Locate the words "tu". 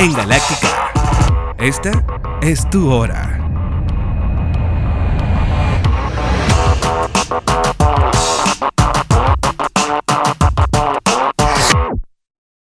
2.70-2.90